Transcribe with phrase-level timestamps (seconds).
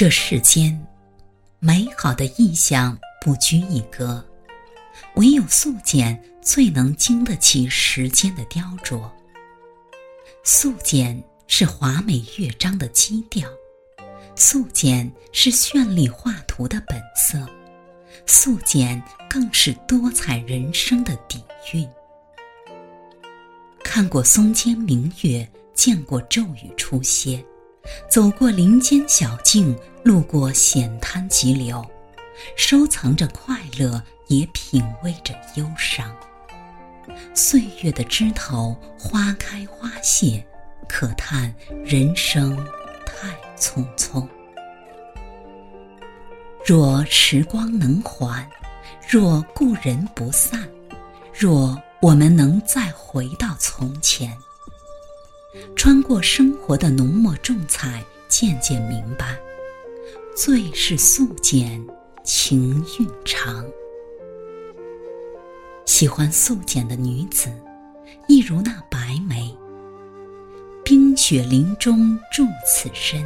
[0.00, 0.86] 这世间，
[1.62, 4.24] 美好的意象不拘一格，
[5.16, 9.10] 唯有素简最能经得起时间的雕琢。
[10.42, 13.46] 素简是华美乐章的基调，
[14.34, 17.46] 素简是绚丽画图的本色，
[18.24, 21.86] 素简更是多彩人生的底蕴。
[23.84, 27.44] 看过松间明月，见过骤雨初歇。
[28.08, 31.84] 走过林间小径，路过险滩急流，
[32.56, 36.14] 收藏着快乐，也品味着忧伤。
[37.34, 40.44] 岁月的枝头，花开花谢，
[40.88, 42.56] 可叹人生
[43.04, 44.26] 太匆匆。
[46.64, 48.48] 若时光能缓，
[49.08, 50.68] 若故人不散，
[51.32, 54.36] 若我们能再回到从前。
[55.74, 59.38] 穿过生活的浓墨重彩，渐渐明白，
[60.36, 61.84] 最是素简，
[62.24, 63.64] 情韵长。
[65.86, 67.50] 喜欢素简的女子，
[68.28, 69.54] 一如那白梅。
[70.84, 73.22] 冰雪林中住此身，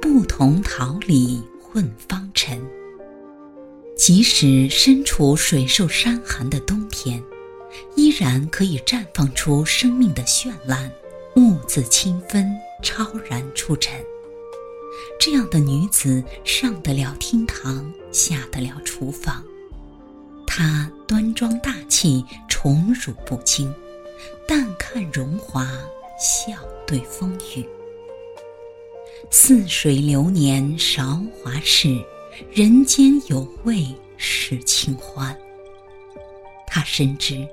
[0.00, 2.60] 不同桃李混芳尘。
[3.96, 7.22] 即使身处水瘦山寒的冬天，
[7.96, 10.90] 依然可以绽放出生命的绚烂。
[11.36, 12.50] 兀自清芬，
[12.82, 14.04] 超然出尘。
[15.18, 19.44] 这样的女子，上得了厅堂，下得了厨房。
[20.46, 23.72] 她端庄大气，宠辱不惊，
[24.48, 25.64] 淡看荣华，
[26.18, 26.52] 笑
[26.86, 27.64] 对风雨。
[29.30, 32.02] 似水流年韶华事，
[32.50, 35.38] 人间有味是清欢。
[36.66, 37.46] 她深知。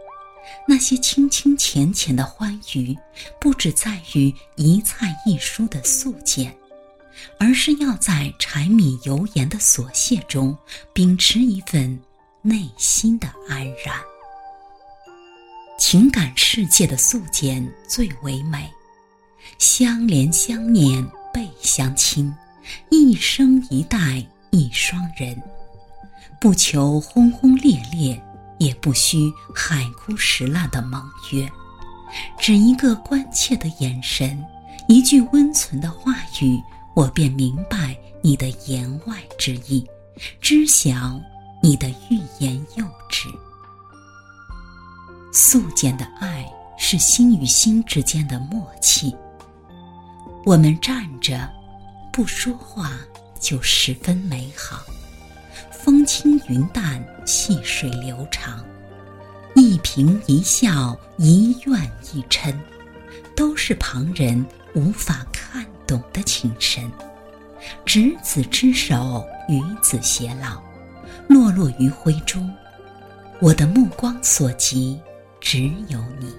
[0.67, 2.97] 那些清清浅浅的欢愉，
[3.39, 6.55] 不只在于一菜一蔬的素简，
[7.39, 10.57] 而是要在柴米油盐的琐屑中，
[10.93, 11.99] 秉持一份
[12.41, 13.99] 内心的安然。
[15.79, 18.69] 情感世界的素简最为美，
[19.57, 22.33] 相怜相念倍相亲，
[22.89, 25.41] 一生一代一双人，
[26.41, 28.21] 不求轰轰烈烈。
[28.59, 31.01] 也不需海枯石烂的盟
[31.31, 31.49] 约，
[32.39, 34.43] 只一个关切的眼神，
[34.87, 36.61] 一句温存的话语，
[36.95, 39.85] 我便明白你的言外之意，
[40.41, 41.19] 知晓
[41.61, 43.27] 你的欲言又止。
[45.31, 46.45] 素简的爱
[46.77, 49.15] 是心与心之间的默契。
[50.45, 51.47] 我们站着，
[52.11, 52.91] 不说话，
[53.39, 54.81] 就十分美好。
[55.87, 58.61] 风轻云淡，细水流长，
[59.55, 62.53] 一颦一笑，一怨一嗔，
[63.37, 66.91] 都是旁人无法看懂的情深。
[67.85, 70.61] 执子之手，与子偕老，
[71.29, 72.53] 落落余晖中，
[73.39, 74.99] 我的目光所及，
[75.39, 76.35] 只有你。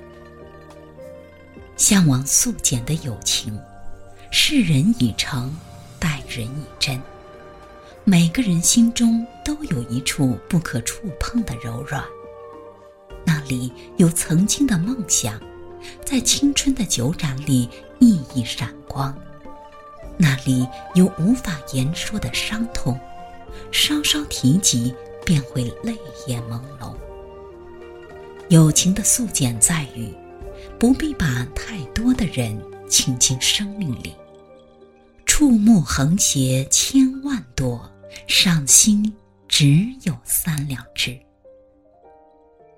[1.79, 3.59] 向往素简的友情，
[4.31, 5.51] 视人以诚，
[5.99, 7.01] 待人以真。
[8.11, 12.03] 每个人心中都有一处不可触碰的柔软，
[13.23, 15.39] 那里有曾经的梦想，
[16.07, 19.13] 在青春的酒盏里熠熠闪光；
[20.17, 22.99] 那里有无法言说的伤痛，
[23.71, 25.95] 稍稍提及便会泪
[26.27, 26.95] 眼朦胧。
[28.49, 30.11] 友情的素简在于，
[30.79, 32.59] 不必把太多的人
[32.89, 34.15] 请进生命里，
[35.27, 37.88] 触目横斜千万朵。
[38.29, 39.11] 上心
[39.49, 41.19] 只有三两枝。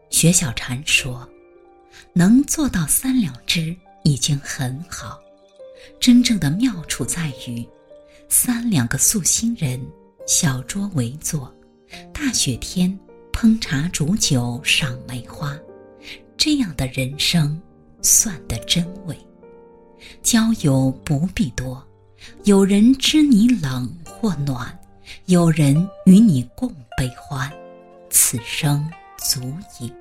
[0.08, 1.28] 薛小禅说
[2.14, 5.20] ：“能做到三两枝已经很好，
[5.98, 7.68] 真正的妙处在于，
[8.28, 9.84] 三两个素心人，
[10.24, 11.52] 小桌围坐，
[12.14, 12.96] 大雪天
[13.32, 15.58] 烹茶煮酒赏梅花，
[16.36, 17.60] 这样的人生
[18.00, 19.18] 算得真味。
[20.22, 21.84] 交友不必多，
[22.44, 24.74] 有人知你冷或暖。”
[25.26, 27.50] 有人与你共悲欢，
[28.10, 28.88] 此生
[29.18, 29.92] 足矣。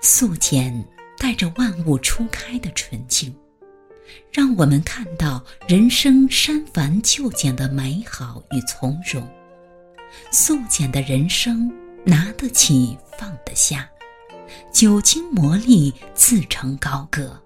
[0.00, 0.84] 素简
[1.16, 3.34] 带着万物初开的纯净，
[4.30, 9.26] 让我们看到人生删繁就简的美好与从容，
[10.30, 11.72] 素简的人生，
[12.04, 13.88] 拿得起放得下，
[14.70, 17.40] 久经磨砺，自成高阁。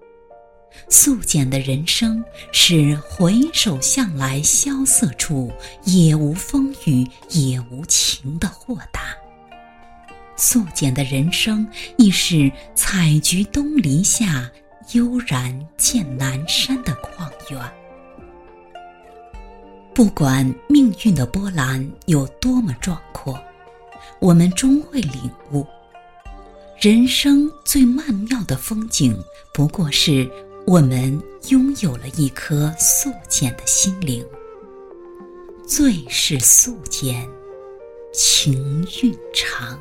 [0.87, 5.51] 素简的人生，是回首向来萧瑟处，
[5.83, 9.15] 也无风雨也无晴的豁达。
[10.35, 11.67] 素简的人生，
[11.97, 14.49] 亦是采菊东篱下，
[14.93, 17.61] 悠然见南山的旷远。
[19.93, 23.37] 不管命运的波澜有多么壮阔，
[24.19, 25.67] 我们终会领悟，
[26.79, 29.21] 人生最曼妙的风景，
[29.53, 30.29] 不过是
[30.65, 34.25] 我们拥有了一颗素简的心灵。
[35.65, 37.27] 最是素简，
[38.13, 39.79] 情韵长。